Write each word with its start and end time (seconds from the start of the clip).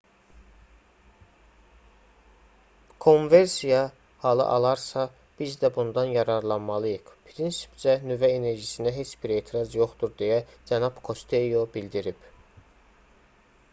kommversiya 3.03 3.81
halı 4.23 4.43
alarsa 4.55 5.09
biz 5.41 5.57
də 5.63 5.69
bundan 5.75 6.13
yararlanmalıyıq 6.15 7.11
prinsipcə 7.27 7.95
nüvə 8.13 8.29
enerjisinə 8.39 8.93
heç 8.97 9.13
bir 9.25 9.35
etiraz 9.37 9.75
yoxdur 9.81 10.15
deyə 10.23 10.39
cənab 10.71 10.97
kosteyo 11.11 11.61
bildirib 11.77 12.27